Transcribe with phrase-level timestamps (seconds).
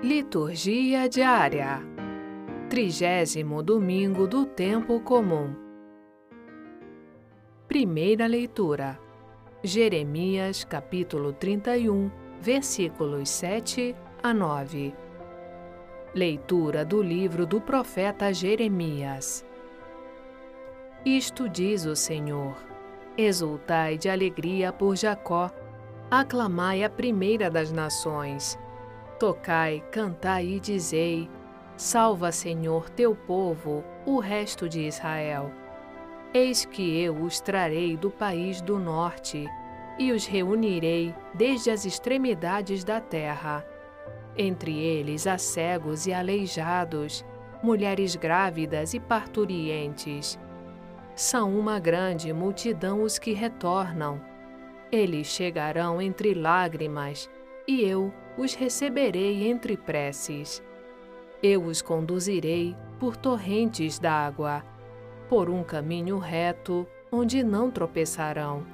[0.00, 1.80] Liturgia diária.
[2.70, 5.52] Trigésimo domingo do tempo comum.
[7.66, 8.96] Primeira leitura.
[9.60, 14.94] Jeremias, capítulo 31, versículos 7 a 9.
[16.14, 19.44] Leitura do livro do profeta Jeremias.
[21.04, 22.54] Isto diz o Senhor:
[23.16, 25.50] Exultai de alegria por Jacó,
[26.08, 28.56] aclamai a primeira das nações.
[29.18, 31.28] Tocai, cantai e dizei:
[31.76, 35.50] Salva, Senhor, teu povo, o resto de Israel.
[36.32, 39.48] Eis que eu os trarei do país do norte
[39.98, 43.66] e os reunirei desde as extremidades da terra.
[44.36, 47.24] Entre eles há cegos e aleijados,
[47.60, 50.38] mulheres grávidas e parturientes.
[51.16, 54.20] São uma grande multidão os que retornam.
[54.92, 57.28] Eles chegarão entre lágrimas,
[57.68, 60.64] e eu os receberei entre preces.
[61.42, 64.64] Eu os conduzirei por torrentes d'água,
[65.28, 68.66] por um caminho reto, onde não tropeçarão,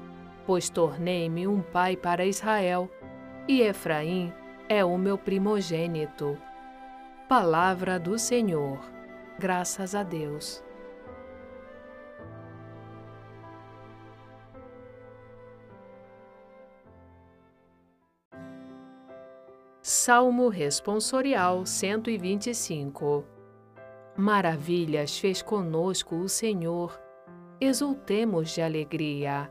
[0.47, 2.89] pois tornei-me um pai para Israel,
[3.49, 4.33] e Efraim
[4.69, 6.39] é o meu primogênito.
[7.29, 8.79] Palavra do Senhor.
[9.39, 10.64] Graças a Deus.
[20.07, 23.25] Salmo Responsorial 125
[24.15, 27.01] Maravilhas fez conosco o Senhor,
[27.59, 29.51] exultemos de alegria.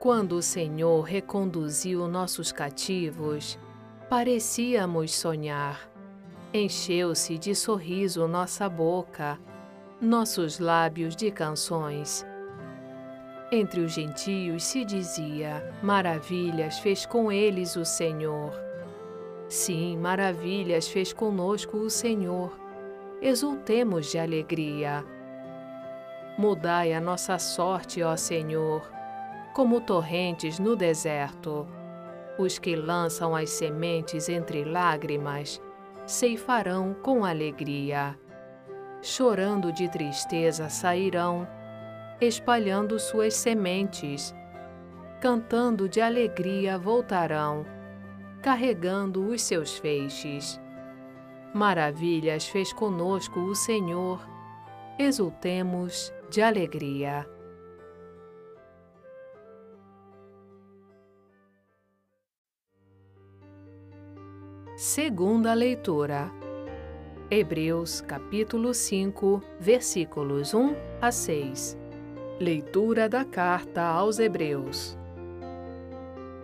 [0.00, 3.56] Quando o Senhor reconduziu nossos cativos,
[4.10, 5.88] parecíamos sonhar.
[6.52, 9.38] Encheu-se de sorriso nossa boca,
[10.00, 12.26] nossos lábios de canções.
[13.52, 18.67] Entre os gentios se dizia: Maravilhas fez com eles o Senhor.
[19.48, 22.52] Sim, maravilhas fez conosco o Senhor.
[23.22, 25.02] Exultemos de alegria.
[26.36, 28.82] Mudai a nossa sorte, ó Senhor,
[29.54, 31.66] como torrentes no deserto.
[32.38, 35.60] Os que lançam as sementes entre lágrimas
[36.06, 38.18] ceifarão com alegria.
[39.00, 41.48] Chorando de tristeza sairão,
[42.20, 44.34] espalhando suas sementes.
[45.22, 47.77] Cantando de alegria voltarão
[48.42, 50.60] carregando os seus feixes.
[51.54, 54.20] Maravilhas fez conosco o Senhor,
[54.98, 57.28] exultemos de alegria.
[64.76, 66.30] Segunda leitura.
[67.30, 71.76] Hebreus capítulo 5, versículos 1 a 6.
[72.40, 74.97] Leitura da carta aos Hebreus.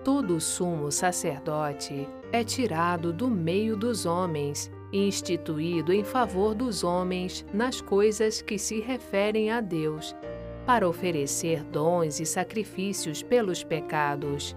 [0.05, 7.43] Todo sumo sacerdote é tirado do meio dos homens e instituído em favor dos homens
[7.55, 10.15] nas coisas que se referem a Deus,
[10.67, 14.55] para oferecer dons e sacrifícios pelos pecados.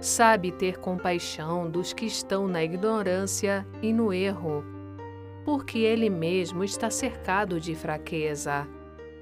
[0.00, 4.64] Sabe ter compaixão dos que estão na ignorância e no erro,
[5.44, 8.66] porque ele mesmo está cercado de fraqueza.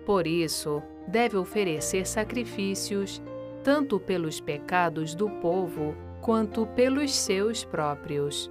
[0.07, 3.21] Por isso, deve oferecer sacrifícios
[3.69, 8.51] tanto pelos pecados do povo quanto pelos seus próprios.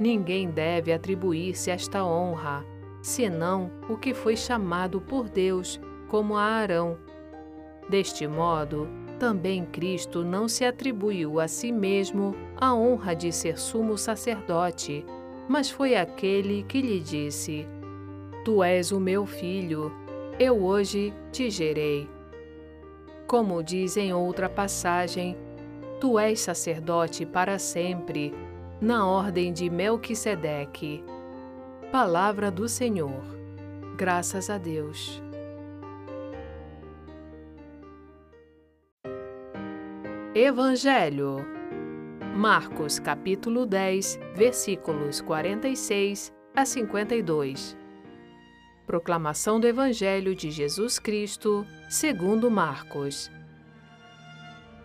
[0.00, 2.64] Ninguém deve atribuir-se esta honra,
[3.02, 6.96] senão o que foi chamado por Deus, como a Arão.
[7.90, 13.98] Deste modo, também Cristo não se atribuiu a si mesmo a honra de ser sumo
[13.98, 15.04] sacerdote,
[15.46, 17.68] mas foi aquele que lhe disse:
[18.42, 19.92] Tu és o meu filho,
[20.40, 22.08] eu hoje te gerei.
[23.26, 25.36] Como diz em outra passagem,
[26.00, 28.34] tu és sacerdote para sempre,
[28.80, 31.02] na ordem de Melquisedeque.
[31.90, 33.22] Palavra do Senhor.
[33.96, 35.22] Graças a Deus.
[40.34, 41.36] Evangelho.
[42.36, 47.83] Marcos capítulo 10, versículos 46 a 52.
[48.86, 53.30] Proclamação do Evangelho de Jesus Cristo, segundo Marcos.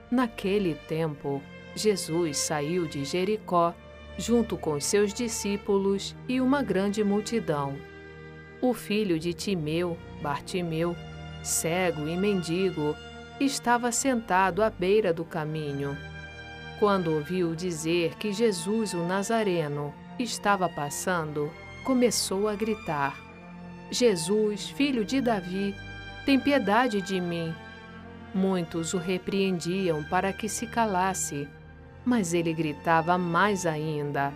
[0.10, 1.42] Naquele tempo,
[1.76, 3.76] Jesus saiu de Jericó,
[4.18, 7.78] junto com seus discípulos e uma grande multidão.
[8.62, 10.96] O filho de Timeu, Bartimeu,
[11.44, 12.96] cego e mendigo,
[13.38, 15.98] estava sentado à beira do caminho.
[16.80, 21.52] Quando ouviu dizer que Jesus o Nazareno estava passando,
[21.84, 23.29] começou a gritar:
[23.92, 25.76] Jesus, filho de Davi,
[26.26, 27.54] tem piedade de mim.
[28.34, 31.48] Muitos o repreendiam para que se calasse,
[32.06, 34.32] mas ele gritava mais ainda: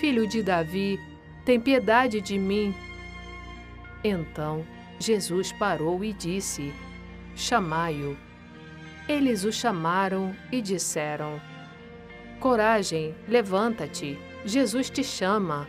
[0.00, 0.98] filho de Davi,
[1.44, 2.74] tem piedade de mim.
[4.02, 4.64] Então
[4.98, 6.72] Jesus parou e disse:
[7.36, 8.16] Chamai-o.
[9.08, 11.40] Eles o chamaram e disseram:
[12.40, 15.68] Coragem, levanta-te, Jesus te chama.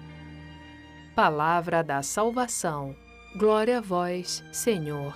[1.15, 2.95] Palavra da salvação.
[3.35, 5.13] Glória a vós, Senhor.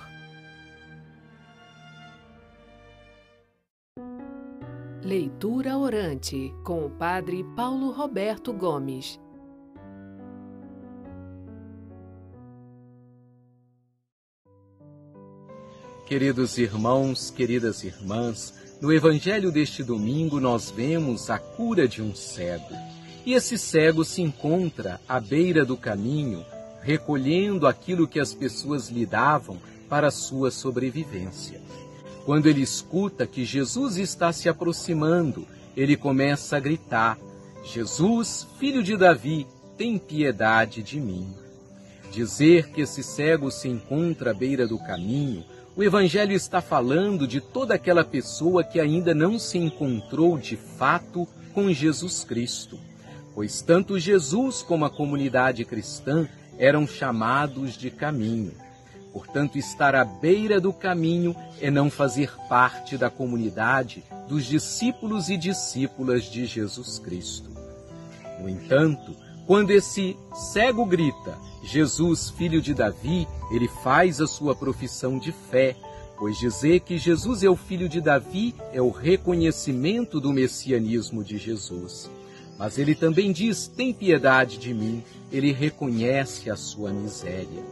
[5.02, 9.18] Leitura orante com o Padre Paulo Roberto Gomes.
[16.04, 22.74] Queridos irmãos, queridas irmãs, no Evangelho deste domingo nós vemos a cura de um cego.
[23.26, 26.46] E esse cego se encontra à beira do caminho,
[26.80, 29.58] recolhendo aquilo que as pessoas lhe davam
[29.88, 31.60] para sua sobrevivência.
[32.24, 35.44] Quando ele escuta que Jesus está se aproximando,
[35.76, 37.18] ele começa a gritar:
[37.64, 39.44] Jesus, filho de Davi,
[39.76, 41.34] tem piedade de mim.
[42.12, 45.44] Dizer que esse cego se encontra à beira do caminho,
[45.76, 51.26] o Evangelho está falando de toda aquela pessoa que ainda não se encontrou de fato
[51.52, 52.78] com Jesus Cristo,
[53.36, 56.26] pois tanto Jesus como a comunidade cristã
[56.58, 58.52] eram chamados de caminho.
[59.12, 65.36] Portanto, estar à beira do caminho é não fazer parte da comunidade dos discípulos e
[65.36, 67.50] discípulas de Jesus Cristo.
[68.40, 69.14] No entanto,
[69.46, 75.76] quando esse cego grita, Jesus, filho de Davi, ele faz a sua profissão de fé,
[76.18, 81.36] pois dizer que Jesus é o filho de Davi é o reconhecimento do messianismo de
[81.36, 82.08] Jesus.
[82.58, 87.62] Mas ele também diz: tem piedade de mim, ele reconhece a sua miséria.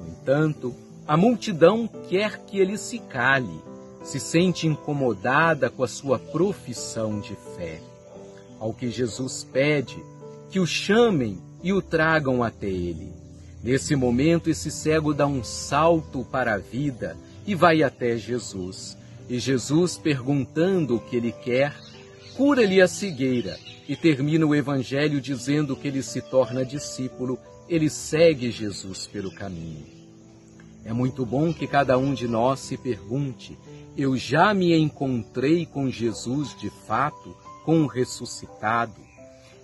[0.00, 0.74] No entanto,
[1.06, 3.62] a multidão quer que ele se cale,
[4.02, 7.80] se sente incomodada com a sua profissão de fé.
[8.60, 10.02] Ao que Jesus pede,
[10.50, 13.12] que o chamem e o tragam até ele.
[13.62, 17.16] Nesse momento, esse cego dá um salto para a vida
[17.46, 18.96] e vai até Jesus.
[19.28, 21.74] E Jesus, perguntando o que ele quer,
[22.38, 23.58] cura-lhe a cegueira
[23.88, 27.36] e termina o evangelho dizendo que ele se torna discípulo
[27.68, 29.84] ele segue Jesus pelo caminho.
[30.84, 33.58] É muito bom que cada um de nós se pergunte:
[33.96, 38.94] eu já me encontrei com Jesus de fato, com o ressuscitado?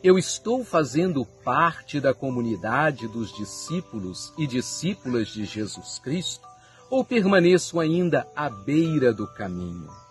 [0.03, 6.47] Eu estou fazendo parte da comunidade dos discípulos e discípulas de Jesus Cristo?
[6.91, 10.04] Ou permaneço ainda à beira do caminho?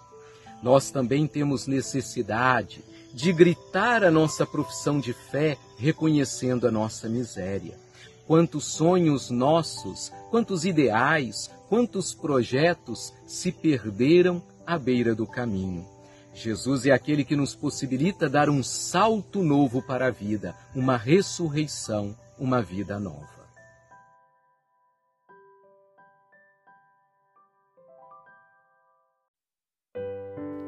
[0.63, 2.81] Nós também temos necessidade
[3.13, 7.77] de gritar a nossa profissão de fé, reconhecendo a nossa miséria.
[8.25, 15.85] Quantos sonhos nossos, quantos ideais, quantos projetos se perderam à beira do caminho.
[16.33, 22.15] Jesus é aquele que nos possibilita dar um salto novo para a vida, uma ressurreição,
[22.39, 23.42] uma vida nova.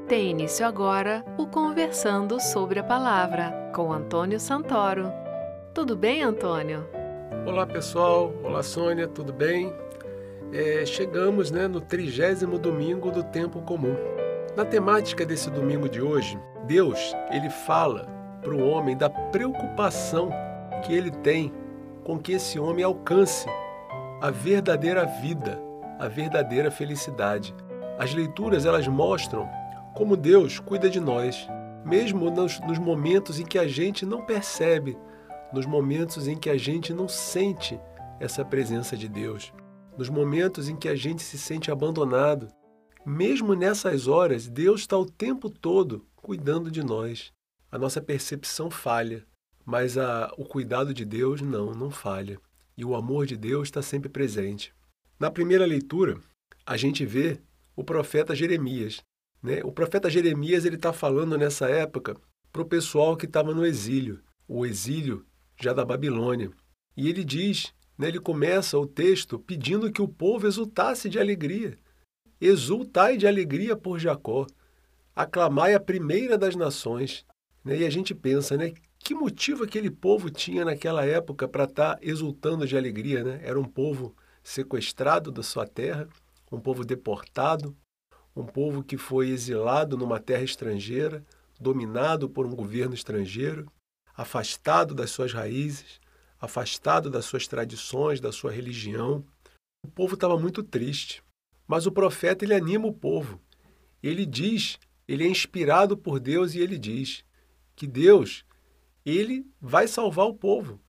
[0.07, 5.11] Tem início agora o Conversando sobre a Palavra, com Antônio Santoro.
[5.73, 6.87] Tudo bem, Antônio?
[7.43, 9.73] Olá pessoal, olá Sônia, tudo bem?
[10.53, 13.95] É, chegamos né, no trigésimo domingo do tempo comum.
[14.55, 18.05] Na temática desse domingo de hoje, Deus ele fala
[18.43, 20.29] para o homem da preocupação
[20.83, 21.51] que ele tem
[22.03, 23.49] com que esse homem alcance
[24.21, 25.59] a verdadeira vida,
[25.97, 27.55] a verdadeira felicidade.
[27.97, 29.49] As leituras elas mostram
[29.95, 31.47] como Deus cuida de nós,
[31.85, 34.97] mesmo nos, nos momentos em que a gente não percebe
[35.55, 37.79] nos momentos em que a gente não sente
[38.19, 39.53] essa presença de Deus,
[39.97, 42.49] nos momentos em que a gente se sente abandonado.
[43.05, 47.31] Mesmo nessas horas, Deus está o tempo todo cuidando de nós.
[47.71, 49.25] A nossa percepção falha,
[49.65, 52.37] mas a, o cuidado de Deus não, não falha.
[52.77, 54.73] E o amor de Deus está sempre presente.
[55.17, 56.19] Na primeira leitura,
[56.65, 57.39] a gente vê
[57.75, 59.01] o profeta Jeremias.
[59.45, 59.61] Né?
[59.63, 62.17] O profeta Jeremias ele está falando nessa época
[62.51, 64.19] para o pessoal que estava no exílio.
[64.47, 65.23] O exílio
[65.61, 66.49] já da Babilônia.
[66.97, 71.77] E ele diz, né, ele começa o texto pedindo que o povo exultasse de alegria.
[72.41, 74.47] Exultai de alegria por Jacó,
[75.15, 77.23] aclamai a primeira das nações.
[77.63, 77.77] Né?
[77.77, 81.99] E a gente pensa, né, que motivo aquele povo tinha naquela época para estar tá
[82.01, 83.39] exultando de alegria, né?
[83.43, 86.07] Era um povo sequestrado da sua terra,
[86.51, 87.75] um povo deportado,
[88.35, 91.23] um povo que foi exilado numa terra estrangeira,
[91.59, 93.71] dominado por um governo estrangeiro,
[94.15, 96.01] afastado das suas raízes,
[96.39, 99.25] afastado das suas tradições, da sua religião.
[99.85, 101.23] O povo estava muito triste,
[101.67, 103.41] mas o profeta ele anima o povo.
[104.03, 104.77] Ele diz,
[105.07, 107.23] ele é inspirado por Deus e ele diz
[107.75, 108.45] que Deus
[109.05, 110.81] ele vai salvar o povo.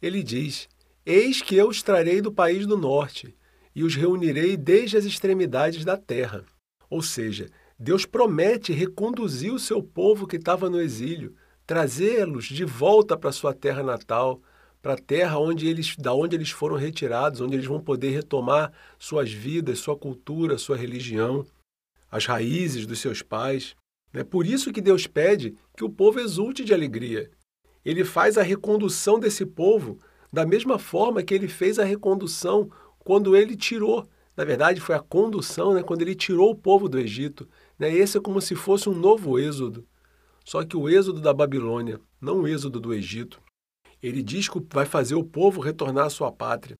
[0.00, 0.68] Ele diz:
[1.04, 3.36] Eis que eu os trarei do país do norte
[3.74, 6.44] e os reunirei desde as extremidades da terra.
[6.94, 11.34] Ou seja, Deus promete reconduzir o seu povo que estava no exílio,
[11.66, 14.40] trazê-los de volta para sua terra natal,
[14.80, 18.72] para a terra onde eles, da onde eles foram retirados, onde eles vão poder retomar
[18.96, 21.44] suas vidas, sua cultura, sua religião,
[22.08, 23.74] as raízes dos seus pais.
[24.12, 27.28] É por isso que Deus pede que o povo exulte de alegria,
[27.84, 29.98] ele faz a recondução desse povo
[30.32, 32.70] da mesma forma que ele fez a recondução
[33.00, 34.08] quando ele tirou.
[34.36, 37.48] Na verdade, foi a condução, né, quando ele tirou o povo do Egito.
[37.78, 37.92] Né?
[37.94, 39.86] Esse é como se fosse um novo êxodo.
[40.44, 43.40] Só que o êxodo da Babilônia, não o êxodo do Egito.
[44.02, 46.76] Ele diz que vai fazer o povo retornar à sua pátria.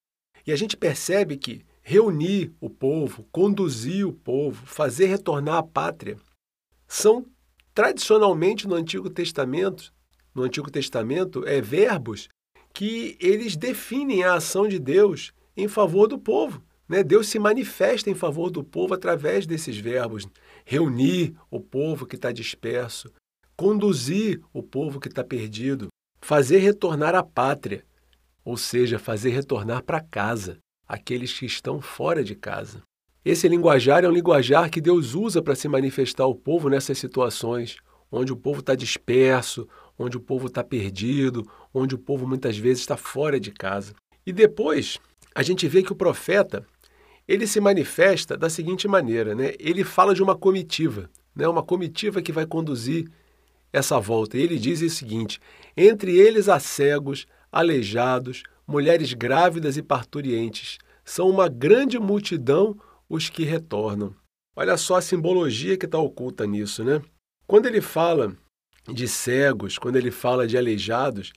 [0.47, 6.17] E a gente percebe que reunir o povo, conduzir o povo, fazer retornar à pátria,
[6.87, 7.25] são
[7.75, 9.93] tradicionalmente no Antigo Testamento
[10.35, 12.29] no Antigo Testamento é verbos
[12.73, 16.61] que eles definem a ação de Deus em favor do povo.
[16.89, 17.03] Né?
[17.03, 20.27] Deus se manifesta em favor do povo através desses verbos.
[20.65, 23.11] Reunir o povo que está disperso,
[23.57, 25.89] conduzir o povo que está perdido,
[26.21, 27.85] fazer retornar à pátria,
[28.45, 32.83] ou seja, fazer retornar para casa aqueles que estão fora de casa.
[33.25, 37.77] Esse linguajar é um linguajar que Deus usa para se manifestar ao povo nessas situações,
[38.13, 39.67] onde o povo está disperso,
[39.99, 43.95] onde o povo está perdido, onde o povo muitas vezes está fora de casa.
[44.27, 44.99] E depois
[45.35, 46.67] a gente vê que o profeta
[47.27, 49.55] ele se manifesta da seguinte maneira, né?
[49.59, 51.49] Ele fala de uma comitiva, né?
[51.49, 53.11] Uma comitiva que vai conduzir
[53.73, 54.37] essa volta.
[54.37, 55.41] E ele diz o seguinte:
[55.77, 60.79] entre eles há cegos, aleijados, mulheres grávidas e parturientes.
[61.05, 62.77] São uma grande multidão
[63.09, 64.15] os que retornam.
[64.57, 67.03] Olha só a simbologia que está oculta nisso, né?
[67.47, 68.35] Quando ele fala
[68.89, 71.33] de cegos, quando ele fala de aleijados,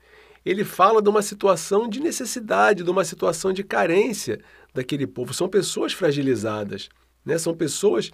[0.46, 4.40] ele fala de uma situação de necessidade, de uma situação de carência
[4.78, 5.34] daquele povo.
[5.34, 6.88] São pessoas fragilizadas,
[7.26, 7.38] né?
[7.38, 8.12] são pessoas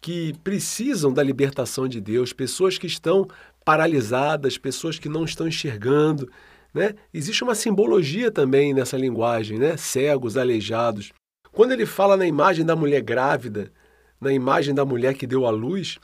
[0.00, 3.26] que precisam da libertação de Deus, pessoas que estão
[3.64, 6.30] paralisadas, pessoas que não estão enxergando.
[6.72, 6.94] Né?
[7.12, 9.76] Existe uma simbologia também nessa linguagem, né?
[9.76, 11.12] cegos, aleijados.
[11.50, 13.72] Quando ele fala na imagem da mulher grávida,
[14.20, 15.98] na imagem da mulher que deu à luz,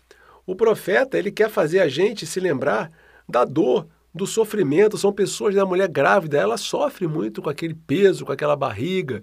[0.47, 2.91] o profeta, ele quer fazer a gente se lembrar
[3.29, 4.99] da dor, do sofrimento.
[4.99, 9.23] São pessoas da mulher grávida, ela sofre muito com aquele peso, com aquela barriga,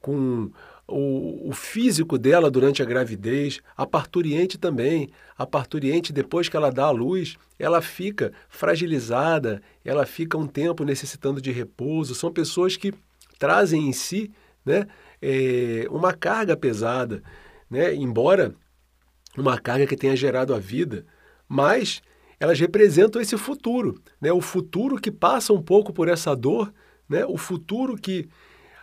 [0.00, 0.50] com
[0.88, 5.10] o, o, físico dela durante a gravidez, a parturiente também.
[5.38, 10.84] A parturiente, depois que ela dá à luz, ela fica fragilizada, ela fica um tempo
[10.84, 12.14] necessitando de repouso.
[12.14, 12.92] São pessoas que
[13.38, 14.32] trazem em si
[14.64, 14.86] né,
[15.22, 17.22] é, uma carga pesada.
[17.70, 17.94] Né?
[17.94, 18.54] Embora
[19.36, 21.04] uma carga que tenha gerado a vida,
[21.48, 22.02] mas
[22.38, 24.32] elas representam esse futuro, né?
[24.32, 26.72] o futuro que passa um pouco por essa dor,
[27.08, 27.24] né?
[27.26, 28.28] o futuro que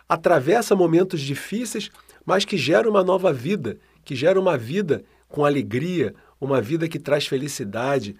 [0.08, 1.90] atravessa momentos difíceis,
[2.24, 6.98] mas que gera uma nova vida, que gera uma vida com alegria, uma vida que
[6.98, 8.16] traz felicidade.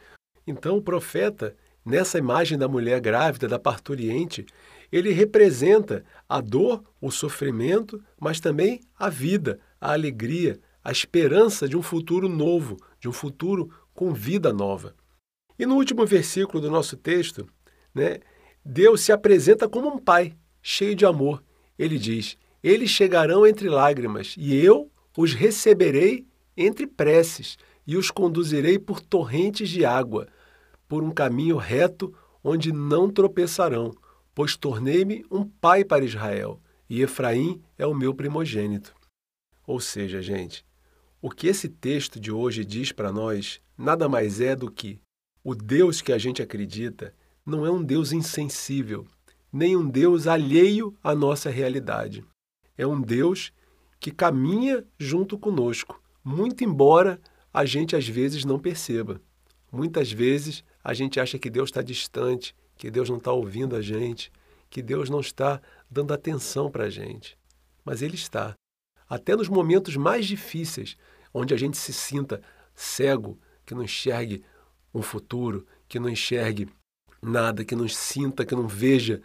[0.47, 4.45] Então, o profeta, nessa imagem da mulher grávida, da parturiente,
[4.91, 11.77] ele representa a dor, o sofrimento, mas também a vida, a alegria, a esperança de
[11.77, 14.95] um futuro novo, de um futuro com vida nova.
[15.59, 17.47] E no último versículo do nosso texto,
[17.95, 18.21] né,
[18.65, 21.43] Deus se apresenta como um pai, cheio de amor.
[21.79, 27.57] Ele diz: Eles chegarão entre lágrimas, e eu os receberei entre preces,
[27.87, 30.29] e os conduzirei por torrentes de água,
[30.89, 33.95] por um caminho reto onde não tropeçarão,
[34.35, 38.95] pois tornei-me um pai para Israel, e Efraim é o meu primogênito.
[39.67, 40.65] Ou seja, gente,
[41.21, 45.01] o que esse texto de hoje diz para nós nada mais é do que
[45.43, 49.07] o Deus que a gente acredita não é um Deus insensível,
[49.53, 52.25] nem um Deus alheio à nossa realidade.
[52.77, 53.53] É um Deus
[53.99, 57.21] que caminha junto conosco, muito embora
[57.53, 59.21] a gente às vezes não perceba.
[59.73, 63.83] Muitas vezes a gente acha que Deus está distante, que Deus não está ouvindo a
[63.83, 64.31] gente,
[64.71, 67.37] que Deus não está dando atenção para a gente.
[67.85, 68.55] Mas Ele está
[69.09, 70.97] até nos momentos mais difíceis,
[71.33, 72.43] onde a gente se sinta
[72.75, 74.45] cego, que não enxergue
[74.95, 76.69] um futuro, que não enxergue
[77.23, 79.21] nada, que não sinta, que não veja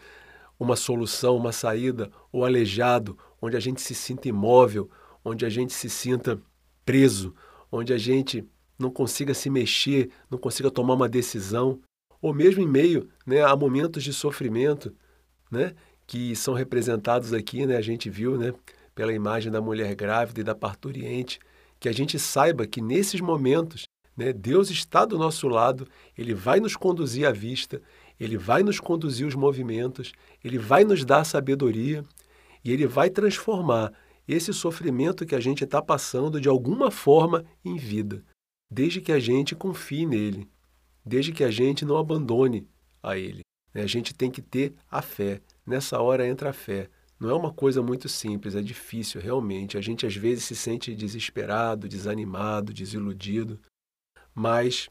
[0.59, 4.89] uma solução, uma saída, ou aleijado, onde a gente se sinta imóvel,
[5.23, 6.41] onde a gente se sinta
[6.85, 7.33] preso,
[7.71, 8.47] onde a gente
[8.77, 11.79] não consiga se mexer, não consiga tomar uma decisão,
[12.21, 14.95] ou mesmo em meio né, a momentos de sofrimento,
[15.51, 15.73] né,
[16.07, 18.53] que são representados aqui, né, a gente viu né,
[18.95, 21.39] pela imagem da mulher grávida e da parturiente,
[21.79, 23.85] que a gente saiba que nesses momentos
[24.15, 27.81] né, Deus está do nosso lado, Ele vai nos conduzir à vista,
[28.19, 32.03] Ele vai nos conduzir os movimentos, Ele vai nos dar sabedoria
[32.63, 33.91] e Ele vai transformar
[34.27, 38.23] esse sofrimento que a gente está passando de alguma forma em vida,
[38.71, 40.47] desde que a gente confie nele,
[41.05, 42.67] desde que a gente não abandone
[43.01, 43.41] a Ele.
[43.73, 43.81] Né?
[43.81, 45.41] A gente tem que ter a fé.
[45.65, 46.89] Nessa hora entra a fé.
[47.19, 49.77] Não é uma coisa muito simples, é difícil realmente.
[49.77, 53.59] A gente às vezes se sente desesperado, desanimado, desiludido.
[54.33, 54.89] Mas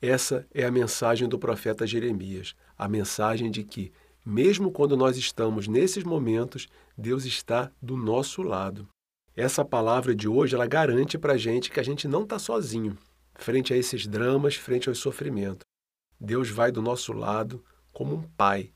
[0.00, 3.92] essa é a mensagem do profeta Jeremias, a mensagem de que,
[4.24, 8.88] mesmo quando nós estamos nesses momentos, Deus está do nosso lado.
[9.34, 12.96] Essa palavra de hoje ela garante para a gente que a gente não está sozinho
[13.38, 15.64] frente a esses dramas, frente aos sofrimentos.
[16.18, 18.72] Deus vai do nosso lado como um pai.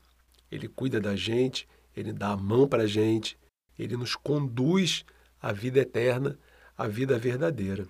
[0.51, 3.37] Ele cuida da gente, ele dá a mão para a gente,
[3.77, 5.03] ele nos conduz
[5.41, 6.37] à vida eterna,
[6.77, 7.87] à vida verdadeira.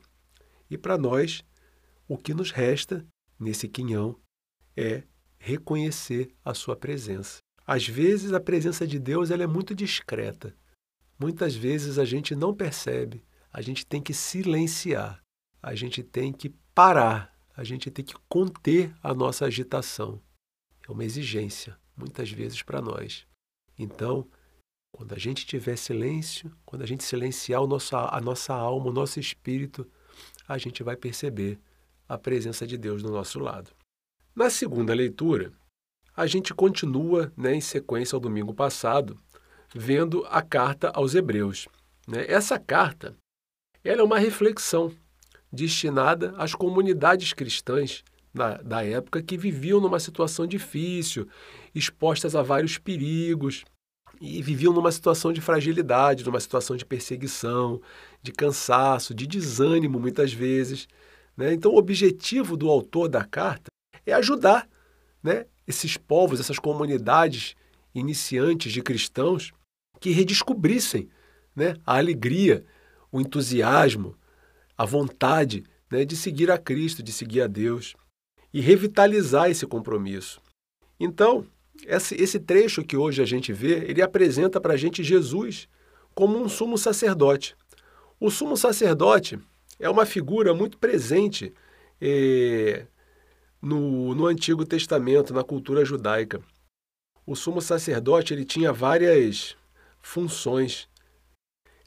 [0.69, 1.43] E para nós,
[2.11, 3.07] o que nos resta
[3.39, 4.19] nesse quinhão
[4.75, 5.03] é
[5.39, 7.37] reconhecer a sua presença.
[7.65, 10.53] Às vezes a presença de Deus ela é muito discreta.
[11.17, 15.23] Muitas vezes a gente não percebe, a gente tem que silenciar,
[15.63, 20.21] a gente tem que parar, a gente tem que conter a nossa agitação.
[20.85, 23.25] É uma exigência, muitas vezes, para nós.
[23.79, 24.27] Então,
[24.91, 28.93] quando a gente tiver silêncio, quando a gente silenciar o nosso, a nossa alma, o
[28.93, 29.89] nosso espírito,
[30.45, 31.57] a gente vai perceber
[32.13, 33.71] a presença de Deus do nosso lado.
[34.35, 35.51] Na segunda leitura,
[36.15, 39.17] a gente continua, né, em sequência ao domingo passado,
[39.73, 41.67] vendo a carta aos Hebreus.
[42.07, 42.25] Né?
[42.27, 43.15] Essa carta
[43.83, 44.91] ela é uma reflexão
[45.51, 51.27] destinada às comunidades cristãs da, da época que viviam numa situação difícil,
[51.73, 53.63] expostas a vários perigos,
[54.19, 57.81] e viviam numa situação de fragilidade, numa situação de perseguição,
[58.21, 60.87] de cansaço, de desânimo muitas vezes.
[61.41, 61.53] Né?
[61.53, 63.71] Então, o objetivo do autor da carta
[64.05, 64.69] é ajudar
[65.23, 67.55] né, esses povos, essas comunidades
[67.95, 69.51] iniciantes de cristãos
[69.99, 71.09] que redescobrissem
[71.55, 72.63] né, a alegria,
[73.11, 74.15] o entusiasmo,
[74.77, 77.95] a vontade né, de seguir a Cristo, de seguir a Deus
[78.53, 80.39] e revitalizar esse compromisso.
[80.99, 81.43] Então,
[81.87, 85.67] esse, esse trecho que hoje a gente vê, ele apresenta para a gente Jesus
[86.13, 87.55] como um sumo sacerdote.
[88.19, 89.39] O sumo sacerdote
[89.81, 91.53] é uma figura muito presente
[91.99, 92.85] eh,
[93.59, 96.39] no, no Antigo Testamento, na cultura judaica.
[97.25, 99.57] O sumo sacerdote ele tinha várias
[99.99, 100.87] funções.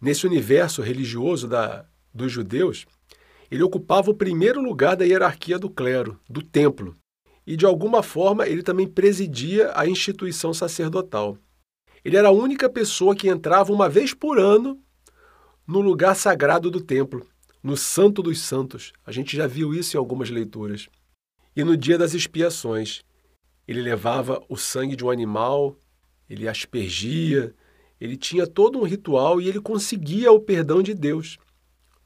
[0.02, 2.85] Nesse universo religioso da, dos judeus,
[3.48, 6.96] ele ocupava o primeiro lugar da hierarquia do clero, do templo,
[7.46, 11.38] e de alguma forma ele também presidia a instituição sacerdotal.
[12.04, 14.83] Ele era a única pessoa que entrava uma vez por ano
[15.66, 17.26] no lugar sagrado do templo,
[17.64, 18.92] no Santo dos Santos.
[19.07, 20.90] A gente já viu isso em algumas leituras.
[21.57, 23.03] E no dia das expiações,
[23.66, 25.74] ele levava o sangue de um animal,
[26.29, 27.55] ele aspergia,
[27.98, 31.38] ele tinha todo um ritual e ele conseguia o perdão de Deus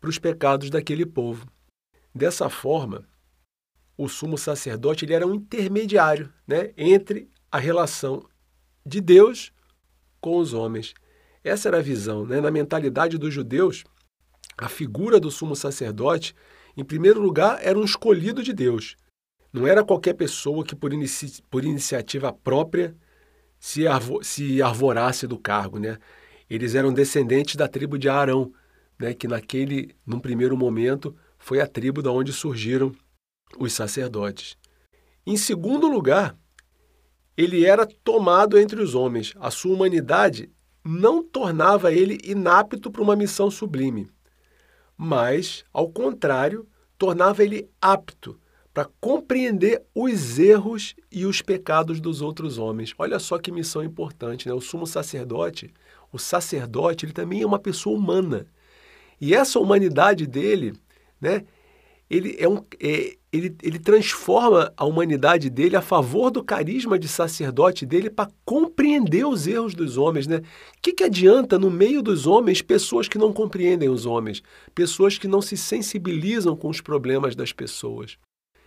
[0.00, 1.44] para os pecados daquele povo.
[2.14, 3.08] Dessa forma,
[3.96, 8.24] o sumo sacerdote ele era um intermediário né, entre a relação
[8.86, 9.50] de Deus
[10.20, 10.94] com os homens.
[11.42, 12.24] Essa era a visão.
[12.24, 12.40] Né?
[12.40, 13.82] Na mentalidade dos judeus,
[14.58, 16.34] a figura do sumo sacerdote,
[16.76, 18.96] em primeiro lugar, era um escolhido de Deus.
[19.52, 22.94] Não era qualquer pessoa que, por, inici por iniciativa própria,
[23.58, 25.78] se, arvo se arvorasse do cargo.
[25.78, 25.98] Né?
[26.48, 28.52] Eles eram descendentes da tribo de Arão,
[28.98, 32.92] né, que naquele, num primeiro momento, foi a tribo da onde surgiram
[33.58, 34.56] os sacerdotes.
[35.26, 36.36] Em segundo lugar,
[37.36, 39.34] ele era tomado entre os homens.
[39.38, 40.50] A sua humanidade
[40.84, 44.08] não tornava ele inapto para uma missão sublime,
[44.98, 46.66] mas, ao contrário,
[46.98, 48.38] tornava ele apto
[48.74, 52.92] para compreender os erros e os pecados dos outros homens.
[52.98, 54.54] Olha só que missão importante, né?
[54.54, 55.72] O sumo sacerdote,
[56.12, 58.46] o sacerdote, ele também é uma pessoa humana.
[59.20, 60.74] E essa humanidade dele,
[61.20, 61.44] né,
[62.10, 67.06] ele, é um, é, ele, ele transforma a humanidade dele a favor do carisma de
[67.06, 70.26] sacerdote dele para compreender os erros dos homens.
[70.26, 70.38] Né?
[70.38, 70.42] O
[70.80, 74.42] que, que adianta no meio dos homens pessoas que não compreendem os homens,
[74.74, 78.16] pessoas que não se sensibilizam com os problemas das pessoas?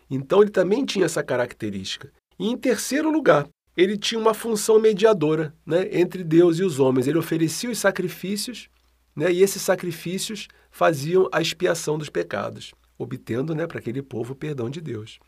[0.10, 2.12] Então ele também tinha essa característica.
[2.38, 7.08] E em terceiro lugar, ele tinha uma função mediadora né, entre Deus e os homens.
[7.08, 8.70] Ele oferecia os sacrifícios
[9.16, 14.36] né, e esses sacrifícios faziam a expiação dos pecados, obtendo né, para aquele povo o
[14.36, 15.20] perdão de Deus.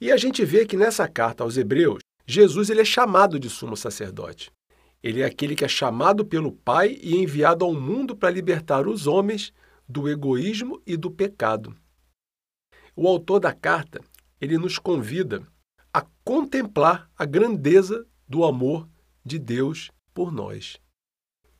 [0.00, 3.76] E a gente vê que nessa carta aos Hebreus, Jesus ele é chamado de sumo
[3.76, 4.50] sacerdote.
[5.02, 9.06] Ele é aquele que é chamado pelo Pai e enviado ao mundo para libertar os
[9.06, 9.52] homens
[9.86, 11.76] do egoísmo e do pecado.
[12.96, 14.00] O autor da carta,
[14.40, 15.46] ele nos convida
[15.92, 18.88] a contemplar a grandeza do amor
[19.24, 20.78] de Deus por nós.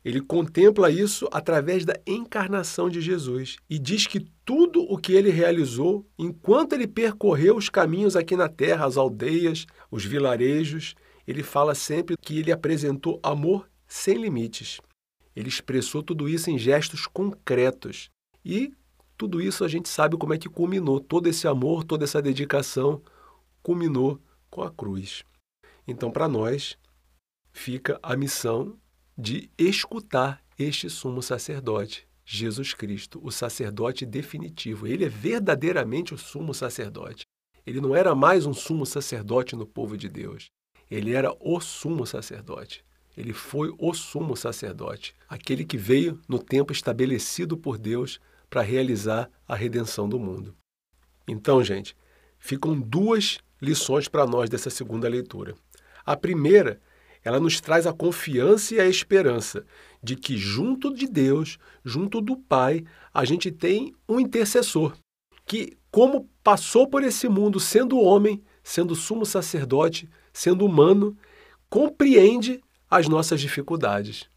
[0.04, 5.30] Ele contempla isso através da encarnação de Jesus e diz que tudo o que ele
[5.30, 10.94] realizou enquanto ele percorreu os caminhos aqui na terra, as aldeias, os vilarejos,
[11.26, 14.78] ele fala sempre que ele apresentou amor sem limites.
[15.34, 18.10] Ele expressou tudo isso em gestos concretos.
[18.44, 18.74] E
[19.16, 21.00] tudo isso a gente sabe como é que culminou.
[21.00, 23.00] Todo esse amor, toda essa dedicação
[23.62, 25.24] culminou com a cruz.
[25.88, 26.76] Então, para nós,
[27.50, 28.76] fica a missão
[29.16, 34.86] de escutar este sumo sacerdote, Jesus Cristo, o sacerdote definitivo.
[34.86, 37.24] Ele é verdadeiramente o sumo sacerdote.
[37.66, 40.46] Ele não era mais um sumo sacerdote no povo de Deus.
[40.90, 42.84] Ele era o sumo sacerdote.
[43.16, 49.30] Ele foi o sumo sacerdote, aquele que veio no tempo estabelecido por Deus para realizar
[49.46, 50.54] a redenção do mundo.
[51.26, 51.96] Então, gente,
[52.38, 55.54] ficam duas lições para nós dessa segunda leitura.
[56.04, 56.80] A primeira
[57.24, 59.64] ela nos traz a confiança e a esperança
[60.02, 64.94] de que, junto de Deus, junto do Pai, a gente tem um intercessor
[65.46, 71.16] que, como passou por esse mundo sendo homem, sendo sumo sacerdote, sendo humano,
[71.70, 72.60] compreende
[72.90, 74.28] as nossas dificuldades.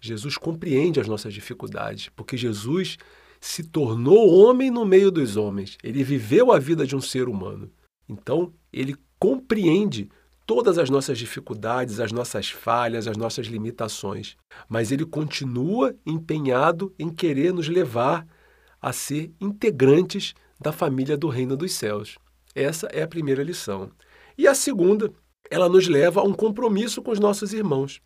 [0.00, 2.96] Jesus compreende as nossas dificuldades, porque Jesus
[3.40, 5.76] se tornou homem no meio dos homens.
[5.82, 7.70] Ele viveu a vida de um ser humano.
[8.08, 10.08] Então, ele compreende
[10.46, 14.36] todas as nossas dificuldades, as nossas falhas, as nossas limitações,
[14.68, 18.24] mas ele continua empenhado em querer nos levar
[18.80, 22.16] a ser integrantes da família do reino dos céus.
[22.54, 23.90] Essa é a primeira lição.
[24.38, 25.12] E a segunda,
[25.50, 28.00] ela nos leva a um compromisso com os nossos irmãos.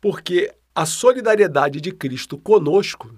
[0.00, 3.14] Porque a solidariedade de Cristo conosco,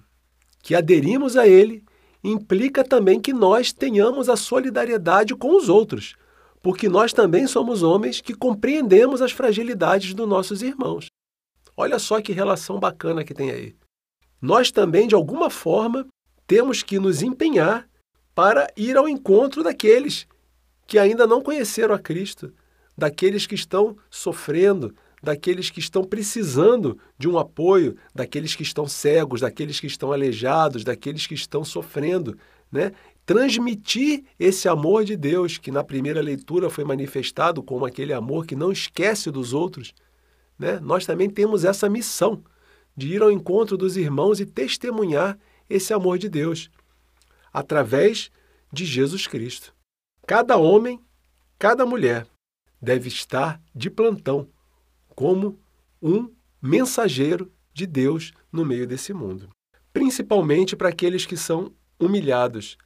[0.62, 1.84] que aderimos a ele,
[2.24, 6.16] implica também que nós tenhamos a solidariedade com os outros,
[6.62, 11.06] porque nós também somos homens que compreendemos as fragilidades dos nossos irmãos.
[11.76, 13.74] Olha só que relação bacana que tem aí.
[14.40, 16.06] Nós também, de alguma forma,
[16.46, 17.88] temos que nos empenhar
[18.34, 20.26] para ir ao encontro daqueles
[20.86, 22.52] que ainda não conheceram a Cristo,
[22.96, 29.40] daqueles que estão sofrendo, daqueles que estão precisando de um apoio, daqueles que estão cegos,
[29.40, 32.36] daqueles que estão aleijados, daqueles que estão sofrendo,
[32.72, 32.92] né?
[33.30, 38.56] Transmitir esse amor de Deus que na primeira leitura foi manifestado como aquele amor que
[38.56, 39.94] não esquece dos outros,
[40.58, 40.80] né?
[40.80, 42.42] Nós também temos essa missão
[42.96, 45.38] de ir ao encontro dos irmãos e testemunhar
[45.68, 46.72] esse amor de Deus
[47.52, 48.32] através
[48.72, 49.72] de Jesus Cristo.
[50.26, 51.00] Cada homem,
[51.56, 52.26] cada mulher
[52.82, 54.48] deve estar de plantão
[55.14, 55.56] como
[56.02, 56.28] um
[56.60, 59.48] mensageiro de Deus no meio desse mundo,
[59.92, 62.76] principalmente para aqueles que são humilhados,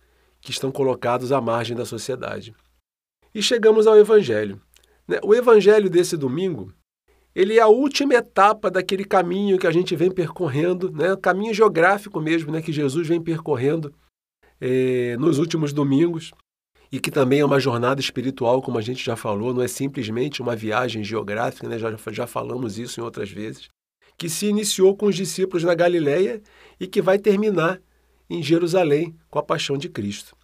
[0.44, 2.54] que estão colocados à margem da sociedade.
[3.35, 4.61] E chegamos ao Evangelho.
[5.09, 5.18] Né?
[5.24, 6.70] O Evangelho desse domingo,
[7.35, 11.16] ele é a última etapa daquele caminho que a gente vem percorrendo, né?
[11.16, 12.61] caminho geográfico mesmo, né?
[12.61, 13.94] que Jesus vem percorrendo
[14.61, 16.30] eh, nos últimos domingos,
[16.92, 20.42] e que também é uma jornada espiritual, como a gente já falou, não é simplesmente
[20.42, 21.78] uma viagem geográfica, né?
[21.78, 23.68] já, já falamos isso em outras vezes,
[24.18, 26.42] que se iniciou com os discípulos na Galiléia
[26.78, 27.80] e que vai terminar
[28.28, 30.37] em Jerusalém com a paixão de Cristo.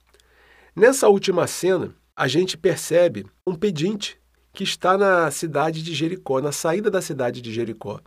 [0.75, 4.19] Nessa última cena, a gente percebe um pedinte
[4.53, 8.01] que está na cidade de Jericó, na saída da cidade de Jericó.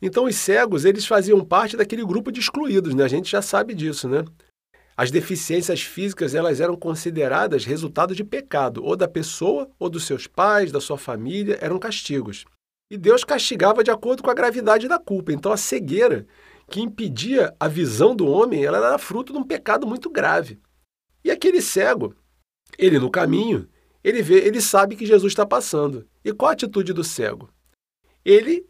[0.00, 3.04] Então os cegos, eles faziam parte daquele grupo de excluídos, né?
[3.04, 4.24] A gente já sabe disso, né?
[4.96, 10.26] As deficiências físicas, elas eram consideradas resultado de pecado, ou da pessoa, ou dos seus
[10.26, 12.44] pais, da sua família, eram castigos.
[12.90, 15.32] E Deus castigava de acordo com a gravidade da culpa.
[15.32, 16.26] Então a cegueira
[16.68, 20.58] que impedia a visão do homem, ela era fruto de um pecado muito grave.
[21.24, 22.14] E aquele cego,
[22.78, 23.68] ele no caminho,
[24.02, 26.06] ele vê, ele sabe que Jesus está passando.
[26.24, 27.48] E qual a atitude do cego?
[28.24, 28.66] Ele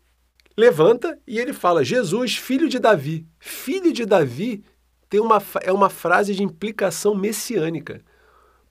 [0.57, 3.27] levanta e ele fala: Jesus, filho de Davi.
[3.39, 4.65] Filho de Davi
[5.09, 8.03] tem uma, é uma frase de implicação messiânica,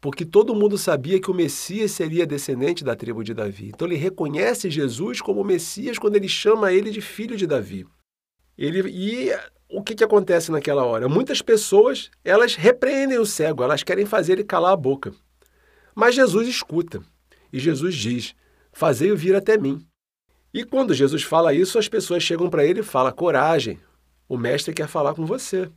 [0.01, 3.69] porque todo mundo sabia que o Messias seria descendente da tribo de Davi.
[3.69, 7.85] Então ele reconhece Jesus como Messias quando ele chama ele de filho de Davi.
[8.57, 9.31] Ele, e
[9.69, 11.09] o que, que acontece naquela hora?
[11.09, 15.13] Muitas pessoas elas repreendem o cego, elas querem fazer ele calar a boca.
[15.93, 17.01] Mas Jesus escuta
[17.51, 18.35] e Jesus diz:
[18.71, 19.85] fazei-o vir até mim.
[20.53, 23.79] E quando Jesus fala isso, as pessoas chegam para ele e falam: coragem,
[24.27, 25.69] o mestre quer falar com você.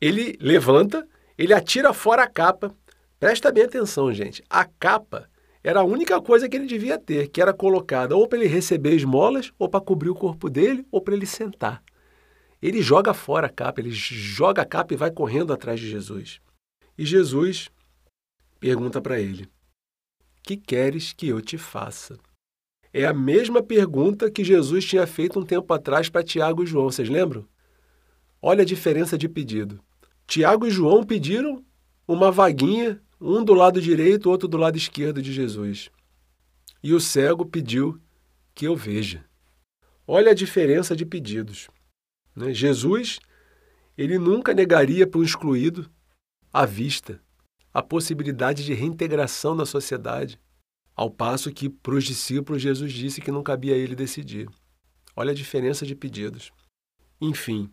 [0.00, 2.74] Ele levanta, ele atira fora a capa.
[3.18, 4.44] Presta bem atenção, gente.
[4.48, 5.28] A capa
[5.68, 8.94] era a única coisa que ele devia ter, que era colocada ou para ele receber
[8.94, 11.84] esmolas, ou para cobrir o corpo dele, ou para ele sentar.
[12.62, 16.40] Ele joga fora a capa, ele joga a capa e vai correndo atrás de Jesus.
[16.96, 17.68] E Jesus
[18.58, 19.46] pergunta para ele:
[20.42, 22.18] Que queres que eu te faça?
[22.90, 26.90] É a mesma pergunta que Jesus tinha feito um tempo atrás para Tiago e João,
[26.90, 27.46] vocês lembram?
[28.40, 29.78] Olha a diferença de pedido.
[30.26, 31.62] Tiago e João pediram
[32.06, 35.90] uma vaguinha, um do lado direito, outro do lado esquerdo de Jesus.
[36.82, 38.00] E o cego pediu
[38.54, 39.24] que eu veja.
[40.06, 41.68] Olha a diferença de pedidos.
[42.34, 42.52] Né?
[42.54, 43.18] Jesus,
[43.96, 45.90] ele nunca negaria para o excluído
[46.52, 47.20] a vista,
[47.74, 50.40] a possibilidade de reintegração na sociedade,
[50.94, 54.48] ao passo que para os discípulos Jesus disse que não cabia a ele decidir.
[55.14, 56.50] Olha a diferença de pedidos.
[57.20, 57.68] Enfim,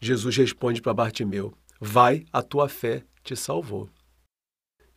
[0.00, 3.88] Jesus responde para Bartimeu: Vai, a tua fé te salvou.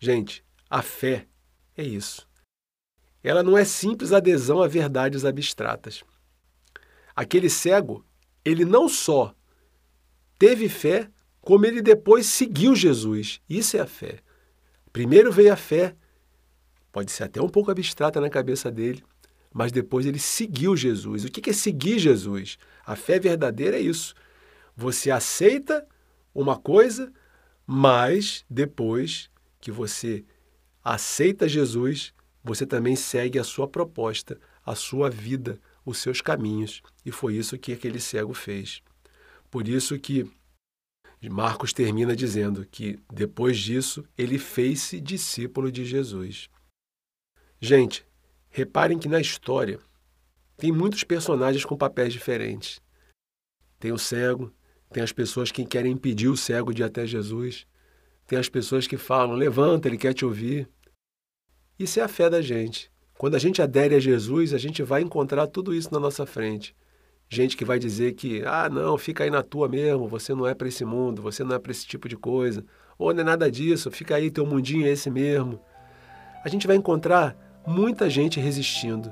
[0.04, 1.28] Gente, a fé
[1.78, 2.28] é isso.
[3.24, 6.04] Ela não é simples adesão a verdades abstratas.
[7.16, 8.04] Aquele cego,
[8.44, 9.36] ele não só
[10.40, 11.08] teve fé,
[11.40, 13.40] como ele depois seguiu Jesus.
[13.48, 14.22] Isso é a fé.
[14.92, 15.96] Primeiro veio a fé,
[16.92, 19.04] pode ser até um pouco abstrata na cabeça dele,
[19.54, 21.26] mas depois ele seguiu Jesus.
[21.26, 22.58] O que é seguir Jesus?
[22.84, 24.16] A fé verdadeira é isso.
[24.76, 25.88] Você aceita
[26.34, 27.14] uma coisa,
[27.68, 29.31] mas depois
[29.62, 30.26] que você
[30.84, 36.82] aceita Jesus, você também segue a sua proposta, a sua vida, os seus caminhos.
[37.06, 38.82] E foi isso que aquele cego fez.
[39.50, 40.30] Por isso que
[41.30, 46.50] Marcos termina dizendo que depois disso ele fez-se discípulo de Jesus.
[47.60, 48.04] Gente,
[48.50, 49.80] reparem que na história
[50.58, 52.82] tem muitos personagens com papéis diferentes.
[53.80, 54.52] Tem o cego,
[54.92, 57.68] tem as pessoas que querem impedir o cego de ir até Jesus,
[58.32, 60.68] tem as pessoas que falam: levanta, ele quer te ouvir.
[61.78, 62.90] Isso é a fé da gente.
[63.18, 66.76] Quando a gente adere a Jesus, a gente vai encontrar tudo isso na nossa frente
[67.32, 70.54] gente que vai dizer que, ah, não, fica aí na tua mesmo, você não é
[70.54, 72.66] para esse mundo, você não é para esse tipo de coisa,
[72.98, 75.58] ou não é nada disso, fica aí, teu mundinho é esse mesmo.
[76.44, 77.34] A gente vai encontrar
[77.66, 79.10] muita gente resistindo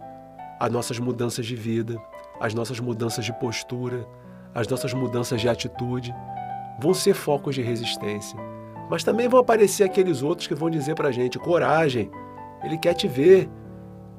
[0.60, 1.98] às nossas mudanças de vida,
[2.42, 4.06] às nossas mudanças de postura,
[4.54, 6.14] às nossas mudanças de atitude.
[6.82, 8.38] Vão ser focos de resistência.
[8.90, 12.10] Mas também vão aparecer aqueles outros que vão dizer para a gente: coragem,
[12.64, 13.50] ele quer te ver,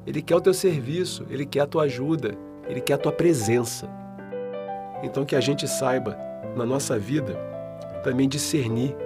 [0.07, 2.37] ele quer o teu serviço, ele quer a tua ajuda,
[2.69, 3.89] ele quer a tua presença.
[5.03, 6.17] Então que a gente saiba,
[6.57, 7.37] na nossa vida,
[8.03, 8.97] também discernir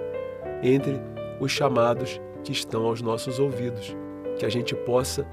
[0.61, 0.99] entre
[1.39, 3.95] os chamados que estão aos nossos ouvidos.
[4.37, 5.25] Que a gente possa,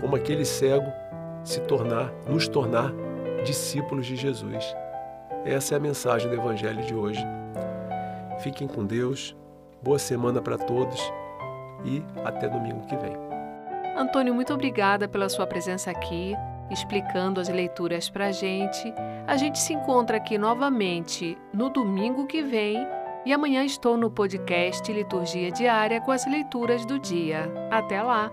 [0.00, 0.90] como aquele cego,
[1.44, 2.92] se tornar, nos tornar
[3.44, 4.74] discípulos de Jesus.
[5.44, 7.24] Essa é a mensagem do Evangelho de hoje.
[8.40, 9.36] Fiquem com Deus,
[9.82, 11.00] boa semana para todos
[11.84, 13.16] e até domingo que vem.
[13.96, 16.34] Antônio, muito obrigada pela sua presença aqui
[16.70, 18.94] explicando as leituras para a gente.
[19.26, 22.86] A gente se encontra aqui novamente no domingo que vem
[23.26, 27.50] e amanhã estou no podcast Liturgia Diária com as leituras do dia.
[27.70, 28.32] Até lá!